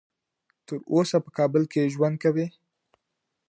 تر 0.65 0.77
اوسه 0.93 1.17
په 1.25 1.29
کابل 1.37 1.63
کې 1.71 1.91
ژوند 1.93 2.15
کوي. 2.23 2.47